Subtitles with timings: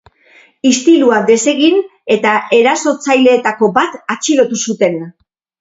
[0.69, 1.77] Istilua desegin
[2.17, 4.99] eta erasotzaileetako bat atxilotu zuten.